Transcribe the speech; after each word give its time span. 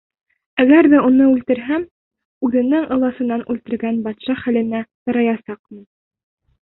Әгәр 0.61 0.87
ҙә 0.93 1.01
уны 1.09 1.27
үлтерһәм, 1.33 1.85
үҙенең 2.49 2.87
ыласынын 2.97 3.45
үлтергән 3.55 4.01
батша 4.09 4.37
хәленә 4.41 4.85
тарыясаҡмын. 4.89 5.85